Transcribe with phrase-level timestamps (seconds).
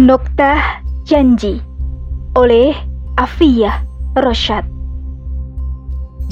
[0.00, 1.60] Noktah Janji
[2.32, 2.72] oleh
[3.20, 3.84] Afiyah
[4.16, 4.64] Rosyad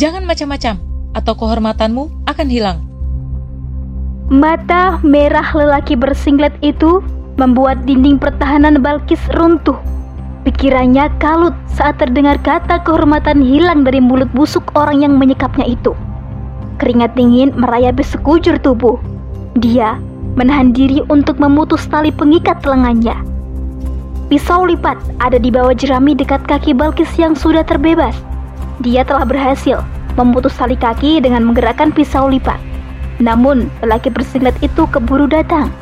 [0.00, 0.80] Jangan macam-macam,
[1.12, 2.81] atau kehormatanmu akan hilang.
[4.33, 7.04] Mata merah lelaki bersinglet itu
[7.36, 9.77] membuat dinding pertahanan Balkis runtuh.
[10.48, 15.93] Pikirannya kalut saat terdengar kata kehormatan hilang dari mulut busuk orang yang menyekapnya itu.
[16.80, 18.96] Keringat dingin merayapi sekujur tubuh.
[19.61, 20.00] Dia
[20.41, 23.37] menahan diri untuk memutus tali pengikat lengannya.
[24.29, 28.13] Pisau lipat ada di bawah jerami dekat kaki Balkis yang sudah terbebas.
[28.85, 29.81] Dia telah berhasil
[30.21, 32.60] memutus tali kaki dengan menggerakkan pisau lipat.
[33.24, 35.72] Namun, lelaki bersinglet itu keburu datang.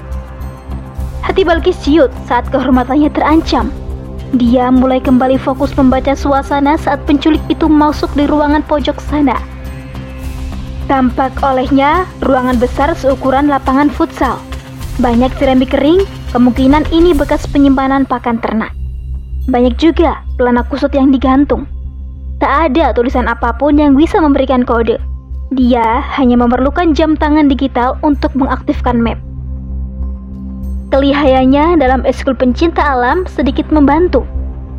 [1.26, 3.66] Hati Balkis ciut saat kehormatannya terancam.
[4.38, 9.42] Dia mulai kembali fokus membaca suasana saat penculik itu masuk di ruangan pojok sana.
[10.86, 14.38] Tampak olehnya ruangan besar seukuran lapangan futsal.
[15.02, 18.68] Banyak ceramik kering, kemungkinan ini bekas penyimpanan pakan ternak.
[19.48, 21.64] Banyak juga pelana kusut yang digantung.
[22.44, 25.00] Tak ada tulisan apa pun yang bisa memberikan kode.
[25.56, 29.16] Dia hanya memerlukan jam tangan digital untuk mengaktifkan map.
[30.92, 34.28] Kelihayannya dalam eskul pencinta alam sedikit membantu.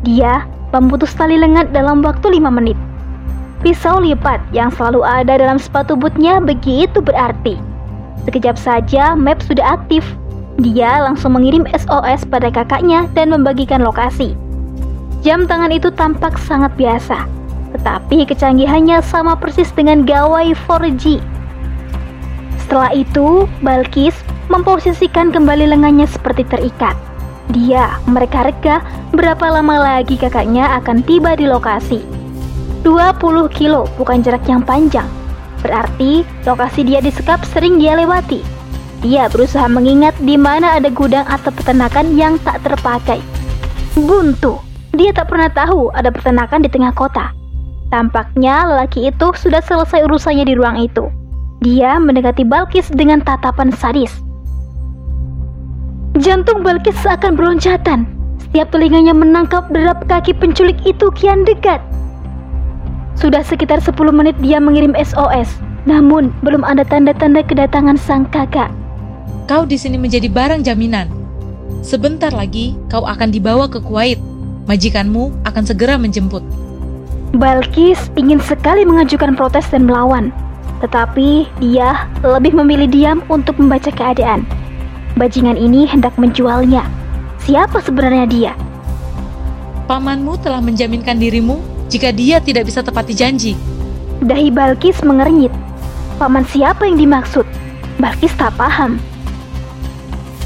[0.06, 2.78] Dia memutus tali lengan dalam waktu 5 menit.
[3.66, 7.58] Pisau lipat yang selalu ada dalam sepatu bootnya begitu berarti.
[8.30, 10.06] Sekejap saja map sudah aktif.
[10.58, 14.34] Dia langsung mengirim SOS pada kakaknya dan membagikan lokasi.
[15.22, 17.30] Jam tangan itu tampak sangat biasa,
[17.78, 21.22] tetapi kecanggihannya sama persis dengan gawai 4G.
[22.66, 24.18] Setelah itu, Balkis
[24.50, 26.98] memposisikan kembali lengannya seperti terikat.
[27.54, 28.82] Dia mereka-reka
[29.14, 32.02] berapa lama lagi kakaknya akan tiba di lokasi.
[32.82, 35.06] 20 kilo bukan jarak yang panjang.
[35.62, 38.57] Berarti lokasi dia disekap sering dia lewati.
[38.98, 43.22] Dia berusaha mengingat di mana ada gudang atau peternakan yang tak terpakai.
[43.94, 44.58] Buntu,
[44.90, 47.30] dia tak pernah tahu ada peternakan di tengah kota.
[47.94, 51.06] Tampaknya lelaki itu sudah selesai urusannya di ruang itu.
[51.62, 54.10] Dia mendekati Balkis dengan tatapan sadis.
[56.18, 58.10] Jantung Balkis seakan beroncatan.
[58.42, 61.78] Setiap telinganya menangkap derap kaki penculik itu kian dekat.
[63.14, 68.70] Sudah sekitar 10 menit dia mengirim SOS, namun belum ada tanda-tanda kedatangan sang kakak.
[69.48, 71.08] Kau di sini menjadi barang jaminan.
[71.80, 74.20] Sebentar lagi kau akan dibawa ke Kuwait.
[74.68, 76.44] Majikanmu akan segera menjemput.
[77.36, 80.32] Balkis ingin sekali mengajukan protes dan melawan,
[80.80, 84.44] tetapi dia lebih memilih diam untuk membaca keadaan.
[85.16, 86.84] Bajingan ini hendak menjualnya.
[87.44, 88.52] Siapa sebenarnya dia?
[89.88, 93.56] Pamanmu telah menjaminkan dirimu jika dia tidak bisa tepati janji.
[94.20, 95.52] Dahi Balkis mengernyit.
[96.20, 97.48] Paman siapa yang dimaksud?
[97.96, 99.00] Balkis tak paham.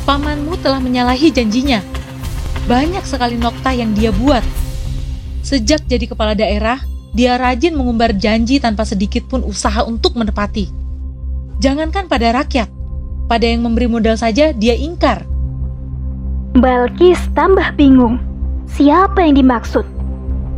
[0.02, 1.78] Pamanmu telah menyalahi janjinya.
[2.66, 4.42] Banyak sekali nokta yang dia buat
[5.42, 6.78] Sejak jadi kepala daerah,
[7.10, 10.70] dia rajin mengumbar janji tanpa sedikit pun usaha untuk menepati.
[11.58, 12.70] Jangankan pada rakyat,
[13.26, 15.26] pada yang memberi modal saja dia ingkar.
[16.54, 18.22] Balkis tambah bingung.
[18.70, 19.82] Siapa yang dimaksud?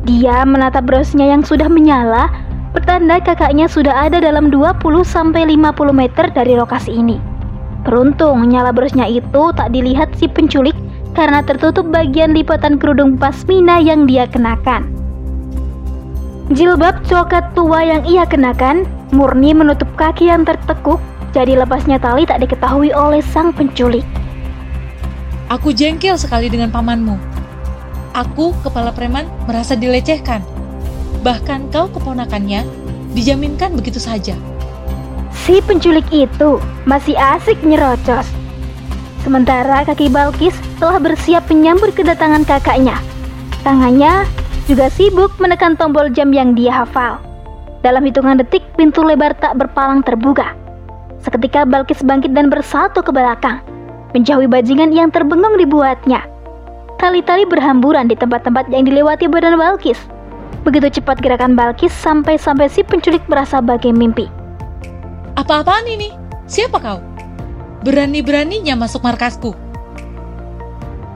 [0.04, 2.28] Dia menatap brosnya yang sudah menyala,
[2.76, 5.08] pertanda kakaknya sudah ada dalam 20-50
[5.96, 7.16] meter dari lokasi ini.
[7.84, 10.74] Beruntung nyala brosnya itu tak dilihat si penculik
[11.12, 14.88] karena tertutup bagian lipatan kerudung pasmina yang dia kenakan.
[16.52, 21.00] Jilbab coklat tua yang ia kenakan murni menutup kaki yang tertekuk,
[21.32, 24.04] jadi lepasnya tali tak diketahui oleh sang penculik.
[25.52, 27.16] Aku jengkel sekali dengan pamanmu.
[28.16, 30.40] Aku, kepala preman, merasa dilecehkan.
[31.20, 32.64] Bahkan kau keponakannya,
[33.12, 34.36] dijaminkan begitu saja.
[35.42, 38.30] Si penculik itu masih asik nyerocos.
[39.26, 43.00] Sementara kaki Balkis telah bersiap menyambut kedatangan kakaknya.
[43.64, 44.28] Tangannya
[44.68, 47.18] juga sibuk menekan tombol jam yang dia hafal.
[47.84, 50.56] Dalam hitungan detik, pintu lebar tak berpalang terbuka.
[51.20, 53.60] Seketika Balkis bangkit dan bersatu ke belakang,
[54.12, 56.24] menjauhi bajingan yang terbengong dibuatnya.
[57.00, 60.00] Tali-tali berhamburan di tempat-tempat yang dilewati badan Balkis.
[60.64, 64.43] Begitu cepat gerakan Balkis sampai-sampai si penculik merasa bagai mimpi.
[65.34, 66.14] Apa-apaan ini?
[66.46, 67.02] Siapa kau?
[67.82, 69.50] Berani-beraninya masuk markasku.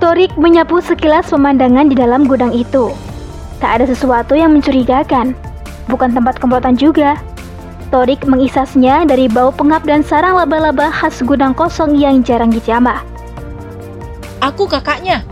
[0.02, 2.90] Torik menyapu sekilas pemandangan di dalam gudang itu.
[3.62, 5.38] Tak ada sesuatu yang mencurigakan.
[5.86, 7.14] Bukan tempat komplotan juga.
[7.94, 13.00] Torik mengisasnya dari bau pengap dan sarang laba-laba khas gudang kosong yang jarang dijamah.
[14.42, 15.22] Aku kakaknya.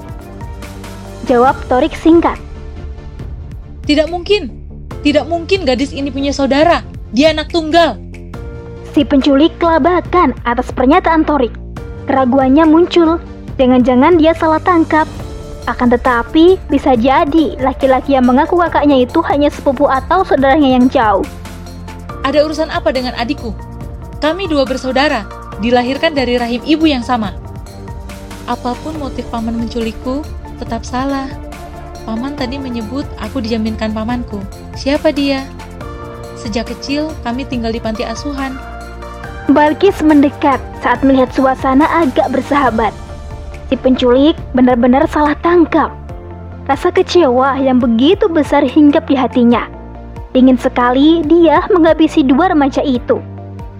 [1.26, 2.38] Jawab Torik singkat.
[3.82, 4.50] Tidak mungkin.
[5.02, 6.86] Tidak mungkin gadis ini punya saudara.
[7.10, 8.05] Dia anak tunggal.
[8.96, 11.52] Si penculik kelabakan atas pernyataan Torik.
[12.08, 13.20] Keraguannya muncul.
[13.60, 15.04] Jangan-jangan dia salah tangkap.
[15.68, 21.28] Akan tetapi, bisa jadi laki-laki yang mengaku kakaknya itu hanya sepupu atau saudaranya yang jauh.
[22.24, 23.52] Ada urusan apa dengan adikku?
[24.24, 25.28] Kami dua bersaudara,
[25.60, 27.36] dilahirkan dari rahim ibu yang sama.
[28.48, 30.24] Apa pun motif paman menculikku,
[30.56, 31.28] tetap salah.
[32.08, 34.40] Paman tadi menyebut aku dijaminkan pamanku.
[34.72, 35.44] Siapa dia?
[36.40, 38.75] Sejak kecil, kami tinggal di panti asuhan.
[39.46, 42.90] Balkis mendekat saat melihat suasana agak bersahabat.
[43.70, 45.94] Si penculik benar-benar salah tangkap.
[46.66, 49.70] Rasa kecewa yang begitu besar hinggap di hatinya.
[50.34, 53.22] Ingin sekali dia menghabisi dua remaja itu.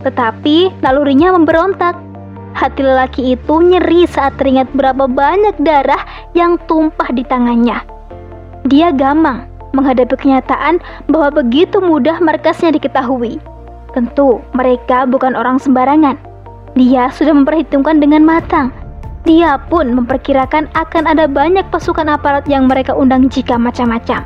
[0.07, 1.99] Tetapi nalurinya memberontak.
[2.55, 7.83] Hati lelaki itu nyeri saat teringat berapa banyak darah yang tumpah di tangannya.
[8.71, 10.79] Dia gamang menghadapi kenyataan
[11.11, 13.56] bahwa begitu mudah markasnya diketahui.
[13.97, 16.21] Tentu mereka bukan orang sembarangan.
[16.77, 18.69] Dia sudah memperhitungkan dengan matang
[19.27, 24.23] dia pun memperkirakan akan ada banyak pasukan aparat yang mereka undang jika macam-macam.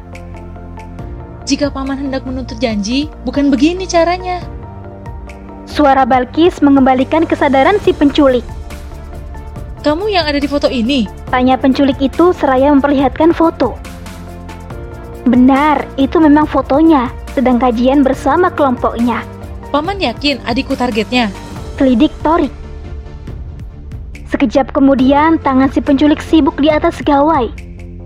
[1.49, 4.44] Jika paman hendak menuntut janji, bukan begini caranya.
[5.64, 8.44] Suara Balkis mengembalikan kesadaran si penculik.
[9.81, 11.08] Kamu yang ada di foto ini?
[11.32, 13.81] Tanya penculik itu seraya memperlihatkan foto.
[15.25, 19.25] Benar, itu memang fotonya, sedang kajian bersama kelompoknya.
[19.70, 21.31] Paman yakin adikku targetnya?
[21.78, 22.50] Selidik Torik.
[24.26, 27.46] Sekejap kemudian, tangan si penculik sibuk di atas gawai.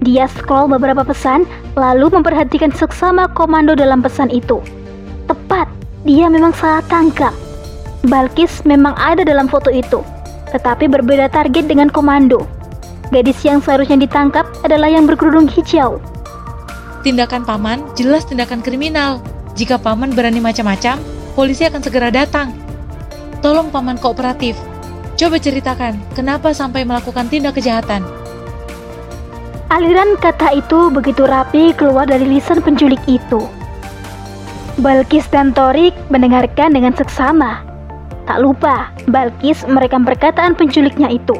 [0.04, 4.60] Dia scroll beberapa pesan, lalu memperhatikan seksama komando dalam pesan itu.
[5.24, 5.64] Tepat,
[6.04, 7.32] dia memang salah tangkap.
[8.12, 10.04] Balkis memang ada dalam foto itu,
[10.52, 12.44] tetapi berbeda target dengan komando.
[13.08, 15.96] Gadis yang seharusnya ditangkap adalah yang berkerudung hijau.
[17.00, 19.24] Tindakan paman jelas tindakan kriminal.
[19.56, 21.00] Jika paman berani macam-macam,
[21.34, 22.54] polisi akan segera datang.
[23.44, 24.56] Tolong paman kooperatif,
[25.14, 28.02] Coba ceritakan, kenapa sampai melakukan tindak kejahatan?
[29.70, 33.46] Aliran kata itu begitu rapi keluar dari lisan penculik itu.
[34.82, 37.62] Balkis dan Torik mendengarkan dengan seksama.
[38.26, 41.38] Tak lupa, Balkis merekam perkataan penculiknya itu.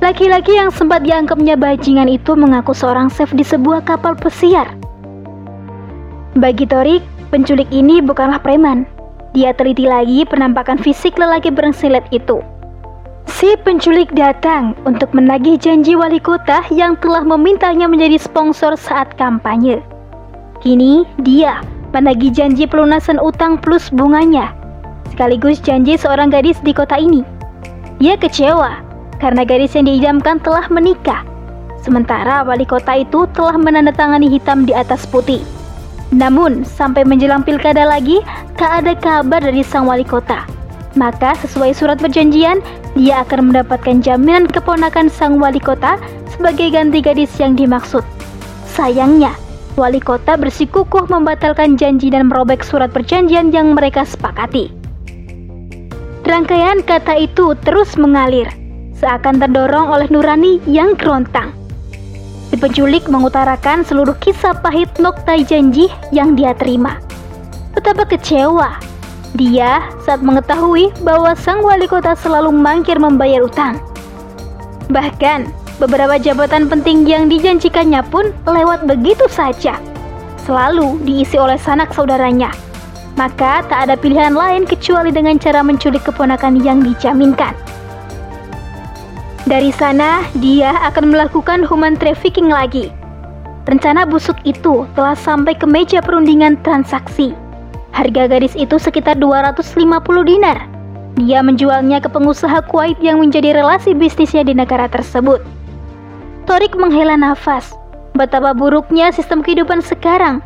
[0.00, 4.72] Laki-laki yang sempat dianggapnya bajingan itu mengaku seorang chef di sebuah kapal pesiar.
[6.32, 8.84] Bagi Torik, penculik ini bukanlah preman.
[9.34, 12.38] Dia teliti lagi penampakan fisik lelaki berengsilet itu.
[13.26, 19.82] Si penculik datang untuk menagih janji wali kota yang telah memintanya menjadi sponsor saat kampanye.
[20.62, 24.54] Kini dia menagih janji pelunasan utang plus bunganya,
[25.10, 27.26] sekaligus janji seorang gadis di kota ini.
[27.98, 28.80] Dia kecewa
[29.18, 31.26] karena gadis yang diidamkan telah menikah,
[31.82, 35.42] sementara wali kota itu telah menandatangani hitam di atas putih.
[36.12, 38.20] Namun, sampai menjelang pilkada lagi,
[38.60, 40.44] tak ada kabar dari sang wali kota.
[40.94, 42.62] Maka sesuai surat perjanjian,
[42.94, 45.98] dia akan mendapatkan jaminan keponakan sang wali kota
[46.30, 48.06] sebagai ganti gadis yang dimaksud.
[48.74, 49.34] Sayangnya,
[49.74, 54.70] wali kota bersikukuh membatalkan janji dan merobek surat perjanjian yang mereka sepakati.
[56.24, 58.48] Rangkaian kata itu terus mengalir,
[58.96, 61.63] seakan terdorong oleh Nurani yang kerontang.
[62.50, 67.00] Si penculik mengutarakan seluruh kisah pahit noktai janji yang dia terima.
[67.74, 68.78] Betapa kecewa
[69.34, 73.82] dia saat mengetahui bahwa sang wali kota selalu mangkir membayar utang.
[74.94, 75.50] Bahkan,
[75.82, 79.74] beberapa jabatan penting yang dijanjikannya pun lewat begitu saja.
[80.46, 82.54] Selalu diisi oleh sanak saudaranya.
[83.18, 87.58] Maka tak ada pilihan lain kecuali dengan cara menculik keponakan yang dijaminkan.
[89.44, 92.88] Dari sana, dia akan melakukan human trafficking lagi.
[93.68, 97.36] Rencana busuk itu telah sampai ke meja perundingan transaksi.
[97.92, 99.68] Harga gadis itu sekitar 250
[100.24, 100.64] dinar.
[101.20, 105.44] Dia menjualnya ke pengusaha Kuwait yang menjadi relasi bisnisnya di negara tersebut.
[106.48, 107.76] Torik menghela nafas.
[108.16, 110.40] Betapa buruknya sistem kehidupan sekarang.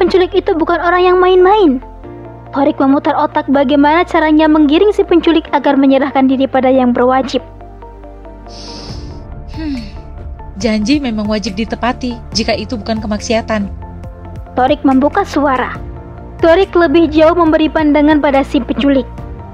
[0.00, 1.84] Penculik itu bukan orang yang main-main.
[2.56, 7.44] Torik memutar otak bagaimana caranya menggiring si penculik agar menyerahkan diri pada yang berwajib.
[9.50, 9.82] Hmm,
[10.56, 13.66] janji memang wajib ditepati jika itu bukan kemaksiatan.
[14.58, 15.78] Torik membuka suara.
[16.40, 19.04] Torik lebih jauh memberi pandangan pada si penculik.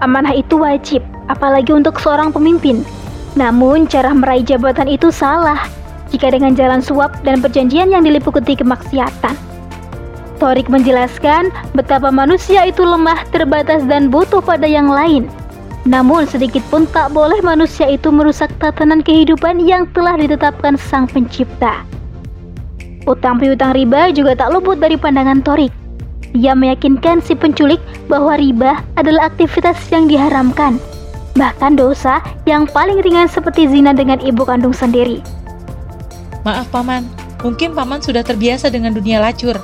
[0.00, 2.86] Amanah itu wajib, apalagi untuk seorang pemimpin.
[3.36, 5.68] Namun, cara meraih jabatan itu salah
[6.08, 9.34] jika dengan jalan suap dan perjanjian yang diliputi kemaksiatan.
[10.36, 15.28] Torik menjelaskan betapa manusia itu lemah, terbatas, dan butuh pada yang lain.
[15.86, 21.86] Namun, sedikit pun tak boleh manusia itu merusak tatanan kehidupan yang telah ditetapkan Sang Pencipta.
[23.06, 25.70] Utang piutang riba juga tak luput dari pandangan Torik.
[26.34, 27.78] Ia meyakinkan si penculik
[28.10, 30.82] bahwa riba adalah aktivitas yang diharamkan,
[31.38, 32.18] bahkan dosa
[32.50, 35.22] yang paling ringan seperti zina dengan ibu kandung sendiri.
[36.42, 37.06] Maaf paman,
[37.46, 39.54] mungkin paman sudah terbiasa dengan dunia lacur.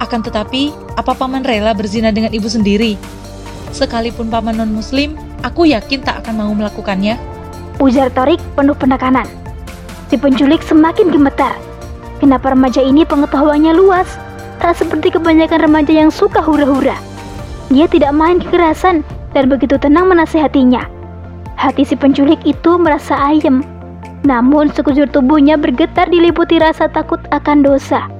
[0.00, 2.96] Akan tetapi, apa paman rela berzina dengan ibu sendiri?
[3.70, 7.20] Sekalipun paman non-muslim, aku yakin tak akan mau melakukannya.
[7.78, 9.28] Ujar Torik penuh penekanan.
[10.08, 11.54] Si penculik semakin gemetar.
[12.18, 14.18] Kenapa remaja ini pengetahuannya luas?
[14.58, 16.98] Tak seperti kebanyakan remaja yang suka hura-hura.
[17.70, 19.06] Dia tidak main kekerasan
[19.36, 20.82] dan begitu tenang menasehatinya.
[21.54, 23.62] Hati si penculik itu merasa ayem.
[24.26, 28.10] Namun sekujur tubuhnya bergetar diliputi rasa takut akan dosa.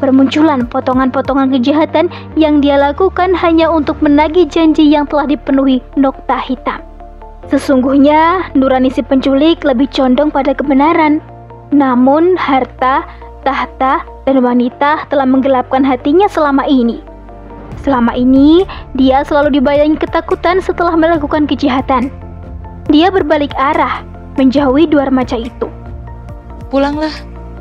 [0.00, 6.80] Bermunculan potongan-potongan kejahatan yang dia lakukan hanya untuk menagih janji yang telah dipenuhi nokta hitam.
[7.52, 11.20] Sesungguhnya, nurani si penculik lebih condong pada kebenaran.
[11.68, 13.04] Namun, harta,
[13.44, 17.04] tahta, dan wanita telah menggelapkan hatinya selama ini.
[17.84, 18.64] Selama ini,
[18.96, 22.08] dia selalu dibayangi ketakutan setelah melakukan kejahatan.
[22.88, 24.04] Dia berbalik arah,
[24.40, 25.68] menjauhi dua remaja itu.
[26.72, 27.12] Pulanglah,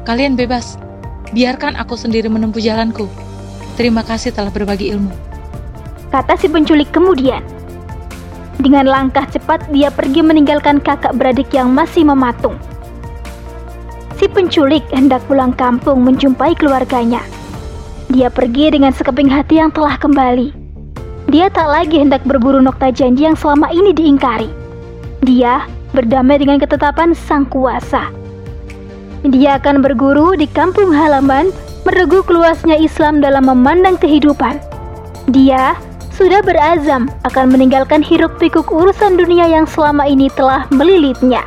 [0.06, 0.78] kalian bebas.
[1.30, 3.06] Biarkan aku sendiri menempuh jalanku.
[3.78, 5.14] Terima kasih telah berbagi ilmu.
[6.10, 7.46] Kata si penculik kemudian.
[8.60, 12.58] Dengan langkah cepat dia pergi meninggalkan kakak beradik yang masih mematung.
[14.20, 17.24] Si penculik hendak pulang kampung menjumpai keluarganya.
[18.10, 20.52] Dia pergi dengan sekeping hati yang telah kembali.
[21.30, 24.50] Dia tak lagi hendak berburu nokta janji yang selama ini diingkari.
[25.24, 28.19] Dia berdamai dengan ketetapan sang kuasa.
[29.28, 31.52] Dia akan berguru di kampung halaman,
[31.84, 34.56] meregu keluasnya Islam dalam memandang kehidupan.
[35.28, 35.76] Dia
[36.16, 41.44] sudah berazam akan meninggalkan hiruk pikuk urusan dunia yang selama ini telah melilitnya.